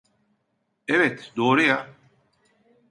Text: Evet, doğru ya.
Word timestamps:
Evet, 0.87 1.31
doğru 1.37 1.61
ya. 1.61 1.89